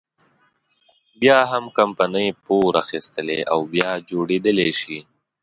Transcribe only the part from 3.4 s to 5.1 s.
او بیا جوړېدلی شي.